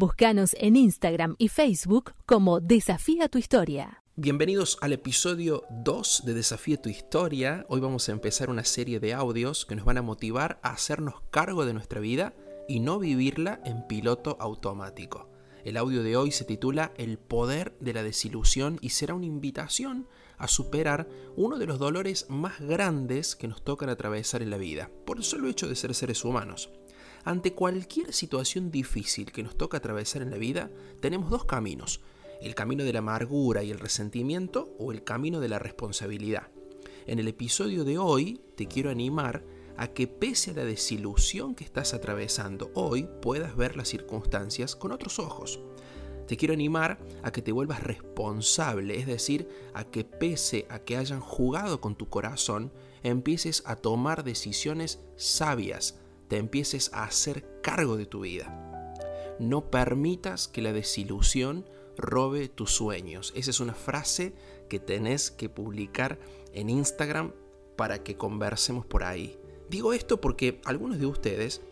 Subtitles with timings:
[0.00, 4.02] Búscanos en Instagram y Facebook como Desafía tu Historia.
[4.16, 7.66] Bienvenidos al episodio 2 de Desafía tu Historia.
[7.68, 11.16] Hoy vamos a empezar una serie de audios que nos van a motivar a hacernos
[11.30, 12.32] cargo de nuestra vida
[12.66, 15.28] y no vivirla en piloto automático.
[15.64, 20.08] El audio de hoy se titula El poder de la desilusión y será una invitación
[20.38, 24.90] a superar uno de los dolores más grandes que nos tocan atravesar en la vida,
[25.04, 26.70] por el solo hecho de ser seres humanos.
[27.24, 32.00] Ante cualquier situación difícil que nos toca atravesar en la vida, tenemos dos caminos,
[32.40, 36.48] el camino de la amargura y el resentimiento o el camino de la responsabilidad.
[37.06, 39.44] En el episodio de hoy te quiero animar
[39.76, 44.92] a que pese a la desilusión que estás atravesando hoy, puedas ver las circunstancias con
[44.92, 45.60] otros ojos.
[46.26, 50.96] Te quiero animar a que te vuelvas responsable, es decir, a que pese a que
[50.96, 55.99] hayan jugado con tu corazón, empieces a tomar decisiones sabias,
[56.30, 58.94] te empieces a hacer cargo de tu vida.
[59.40, 61.66] No permitas que la desilusión
[61.96, 63.32] robe tus sueños.
[63.34, 64.32] Esa es una frase
[64.68, 66.20] que tenés que publicar
[66.52, 67.32] en Instagram
[67.76, 69.36] para que conversemos por ahí.
[69.68, 71.62] Digo esto porque algunos de ustedes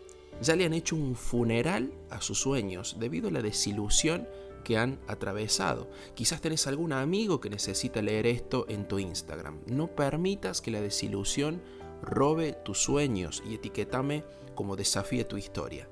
[0.41, 4.27] ya le han hecho un funeral a sus sueños debido a la desilusión
[4.65, 5.89] que han atravesado.
[6.15, 9.61] Quizás tenés algún amigo que necesita leer esto en tu Instagram.
[9.67, 11.61] No permitas que la desilusión
[12.01, 14.23] robe tus sueños y etiquetame
[14.55, 15.89] como desafíe tu historia.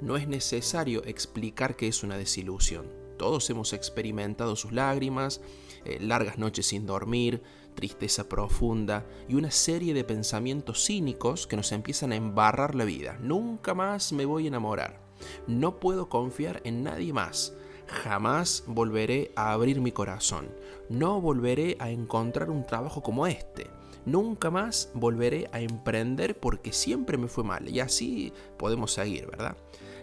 [0.00, 2.86] No es necesario explicar qué es una desilusión.
[3.16, 5.40] Todos hemos experimentado sus lágrimas,
[5.84, 7.42] eh, largas noches sin dormir,
[7.74, 13.18] tristeza profunda y una serie de pensamientos cínicos que nos empiezan a embarrar la vida.
[13.20, 15.00] Nunca más me voy a enamorar.
[15.46, 17.54] No puedo confiar en nadie más.
[17.86, 20.48] Jamás volveré a abrir mi corazón.
[20.90, 23.75] No volveré a encontrar un trabajo como este
[24.06, 27.68] nunca más volveré a emprender porque siempre me fue mal.
[27.68, 29.56] Y así podemos seguir, ¿verdad?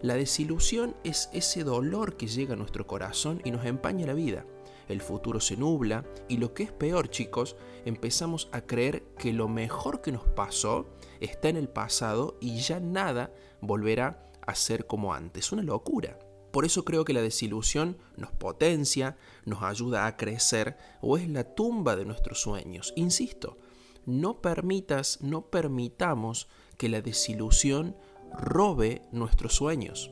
[0.04, 4.46] La desilusión es ese dolor que llega a nuestro corazón y nos empaña la vida.
[4.90, 9.48] El futuro se nubla y lo que es peor chicos, empezamos a creer que lo
[9.48, 10.90] mejor que nos pasó
[11.22, 15.54] está en el pasado y ya nada volverá a ser como antes.
[15.54, 16.20] Una locura.
[16.52, 21.56] Por eso creo que la desilusión nos potencia, nos ayuda a crecer o es la
[21.56, 22.94] tumba de nuestros sueños.
[22.96, 23.58] Insisto,
[24.06, 26.48] no permitas, no permitamos
[26.78, 27.96] que la desilusión
[28.34, 30.12] robe nuestros sueños.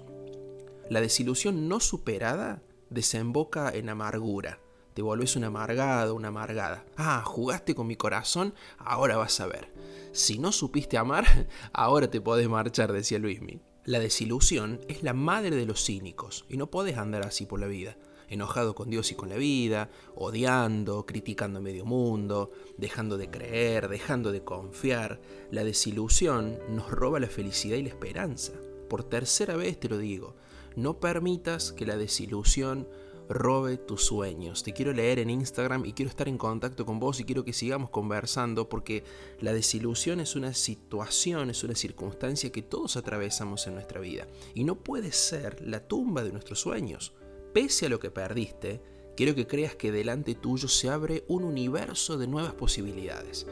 [0.90, 4.60] La desilusión no superada desemboca en amargura.
[4.94, 6.86] Te vuelves un amargado, una amargada.
[6.98, 9.72] Ah, jugaste con mi corazón, ahora vas a ver.
[10.12, 11.26] Si no supiste amar,
[11.74, 13.62] ahora te podés marchar, decía Luismi.
[13.86, 17.68] La desilusión es la madre de los cínicos y no podés andar así por la
[17.68, 17.96] vida
[18.32, 23.90] enojado con Dios y con la vida, odiando, criticando a medio mundo, dejando de creer,
[23.90, 25.22] dejando de confiar.
[25.52, 28.54] La desilusión nos roba la felicidad y la esperanza.
[28.90, 30.36] Por tercera vez te lo digo,
[30.76, 32.88] no permitas que la desilusión
[33.28, 34.64] robe tus sueños.
[34.64, 37.54] Te quiero leer en Instagram y quiero estar en contacto con vos y quiero que
[37.54, 39.04] sigamos conversando porque
[39.40, 44.64] la desilusión es una situación, es una circunstancia que todos atravesamos en nuestra vida y
[44.64, 47.14] no puede ser la tumba de nuestros sueños
[47.54, 48.82] pese a lo que perdiste,
[49.16, 53.46] quiero que creas que delante tuyo se abre un universo de nuevas posibilidades.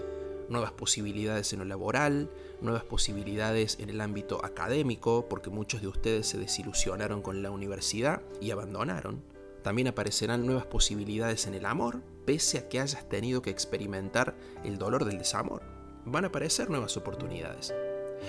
[0.50, 6.28] Nuevas posibilidades en lo laboral, nuevas posibilidades en el ámbito académico, porque muchos de ustedes
[6.28, 9.22] se desilusionaron con la universidad y abandonaron.
[9.62, 14.78] También aparecerán nuevas posibilidades en el amor, pese a que hayas tenido que experimentar el
[14.78, 15.62] dolor del desamor.
[16.06, 17.74] Van a aparecer nuevas oportunidades.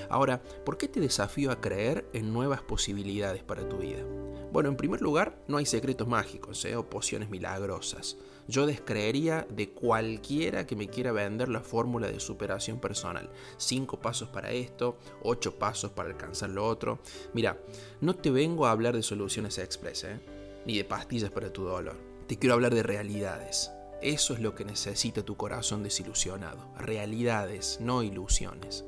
[0.08, 4.04] Ahora, ¿por qué te desafío a creer en nuevas posibilidades para tu vida?
[4.52, 6.74] Bueno, en primer lugar, no hay secretos mágicos ¿eh?
[6.74, 8.16] o pociones milagrosas.
[8.48, 13.30] Yo descreería de cualquiera que me quiera vender la fórmula de superación personal.
[13.58, 16.98] Cinco pasos para esto, ocho pasos para alcanzar lo otro.
[17.32, 17.60] Mira,
[18.00, 20.20] no te vengo a hablar de soluciones express, ¿eh?
[20.66, 21.96] ni de pastillas para tu dolor.
[22.26, 23.70] Te quiero hablar de realidades.
[24.02, 26.72] Eso es lo que necesita tu corazón desilusionado.
[26.76, 28.84] Realidades, no ilusiones.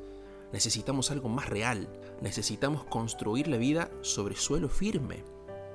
[0.53, 1.89] Necesitamos algo más real.
[2.21, 5.25] Necesitamos construir la vida sobre suelo firme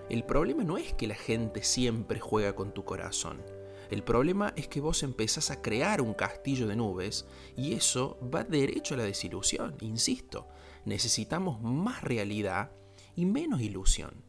[0.10, 3.44] el problema no es que la gente siempre juega con tu corazón.
[3.90, 7.26] El problema es que vos empezás a crear un castillo de nubes
[7.58, 10.48] y eso va derecho a la desilusión, insisto.
[10.86, 12.72] Necesitamos más realidad
[13.16, 14.24] y menos ilusión.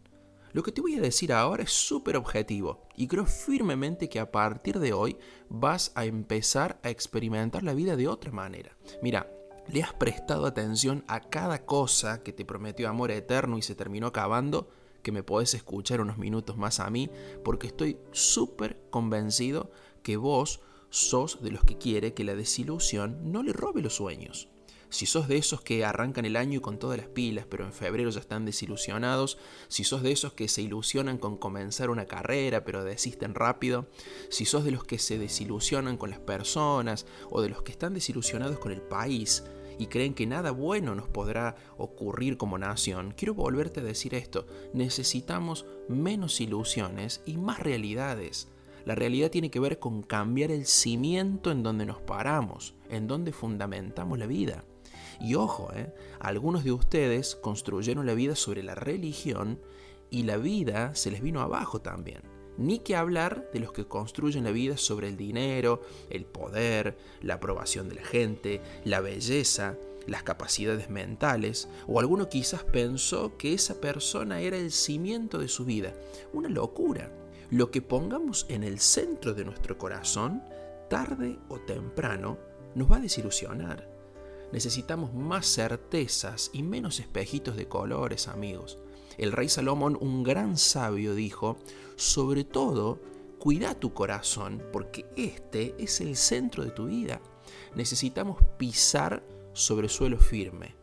[0.53, 4.33] Lo que te voy a decir ahora es súper objetivo y creo firmemente que a
[4.33, 5.17] partir de hoy
[5.49, 8.77] vas a empezar a experimentar la vida de otra manera.
[9.03, 9.31] Mira,
[9.71, 14.09] le has prestado atención a cada cosa que te prometió amor eterno y se terminó
[14.09, 14.69] acabando
[15.03, 17.11] que me podés escuchar unos minutos más a mí,
[17.45, 19.71] porque estoy súper convencido
[20.03, 20.61] que vos
[20.91, 24.49] sos de los que quiere que la desilusión no le robe los sueños.
[24.91, 28.09] si sos de esos que arrancan el año con todas las pilas, pero en febrero
[28.09, 29.37] ya están desilusionados,
[29.69, 33.87] si sos de esos que se ilusionan con comenzar una carrera, pero desisten rápido,
[34.31, 37.93] si sos de los que se desilusionan con las personas o de los que están
[37.93, 39.45] desilusionados con el país
[39.79, 44.47] y creen que nada bueno nos podrá ocurrir como nación, quiero volverte a decir esto,
[44.73, 48.49] necesitamos menos ilusiones y más realidades.
[48.85, 53.33] La realidad tiene que ver con cambiar el cimiento en donde nos paramos, en donde
[53.33, 54.65] fundamentamos la vida.
[55.21, 55.93] Y ojo, ¿eh?
[56.21, 59.61] algunos de ustedes construyeron la vida sobre la religión
[60.11, 62.38] y la vida se les vino abajo también.
[62.59, 67.35] Ni que hablar de los que construyen la vida sobre el dinero, el poder, la
[67.35, 69.77] aprobación de la gente, la belleza,
[70.07, 75.65] las capacidades mentales, o alguno quizás pensó que esa persona era el cimiento de su
[75.65, 75.95] vida.
[76.33, 77.13] Una locura.
[77.51, 80.43] Lo que pongamos en el centro de nuestro corazón,
[80.91, 82.39] tarde o temprano,
[82.75, 83.89] nos va a desilusionar.
[84.53, 88.79] Necesitamos más certezas y menos espejitos de colores, amigos.
[89.19, 91.59] El rey Salomón, un gran sabio, dijo,
[91.97, 93.01] sobre todo,
[93.39, 97.21] cuida tu corazón, porque este es el centro de tu vida.
[97.75, 100.77] Necesitamos pisar sobre suelo firme.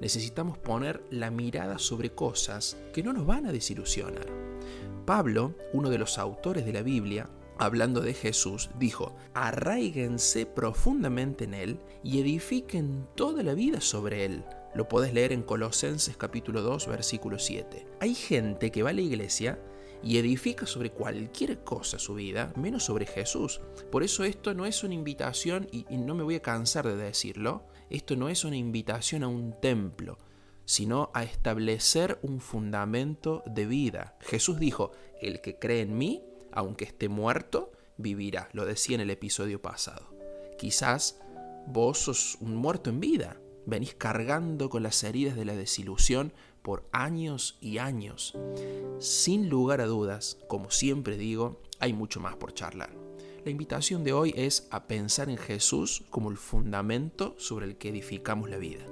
[0.00, 4.26] Necesitamos poner la mirada sobre cosas que no nos van a desilusionar.
[5.04, 7.28] Pablo, uno de los autores de la Biblia,
[7.58, 14.44] hablando de Jesús, dijo, arraíguense profundamente en Él y edifiquen toda la vida sobre Él.
[14.74, 17.86] Lo podés leer en Colosenses capítulo 2, versículo 7.
[18.00, 19.60] Hay gente que va a la iglesia
[20.02, 23.60] y edifica sobre cualquier cosa su vida, menos sobre Jesús.
[23.90, 26.96] Por eso esto no es una invitación, y, y no me voy a cansar de
[26.96, 30.16] decirlo, esto no es una invitación a un templo,
[30.64, 34.16] sino a establecer un fundamento de vida.
[34.20, 38.48] Jesús dijo, el que cree en mí, aunque esté muerto, vivirá.
[38.54, 40.14] Lo decía en el episodio pasado.
[40.56, 41.20] Quizás
[41.66, 43.36] vos sos un muerto en vida.
[43.66, 46.32] Venís cargando con las heridas de la desilusión
[46.62, 48.36] por años y años.
[48.98, 52.90] Sin lugar a dudas, como siempre digo, hay mucho más por charlar.
[53.44, 57.88] La invitación de hoy es a pensar en Jesús como el fundamento sobre el que
[57.88, 58.84] edificamos la vida.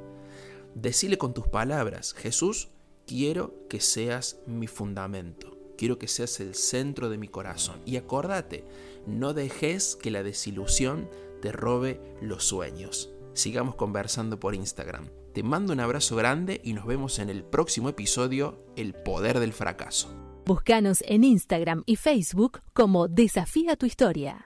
[0.75, 2.69] Decile con tus palabras, Jesús,
[3.07, 5.57] quiero que seas mi fundamento.
[5.77, 7.81] Quiero que seas el centro de mi corazón.
[7.87, 8.65] Y acordate,
[9.07, 11.09] no dejes que la desilusión
[11.41, 13.11] te robe los sueños.
[13.41, 15.09] Sigamos conversando por Instagram.
[15.33, 19.55] Te mando un abrazo grande y nos vemos en el próximo episodio, El Poder del
[19.55, 20.15] Fracaso.
[20.45, 24.39] Búscanos en Instagram y Facebook como Desafía tu Historia.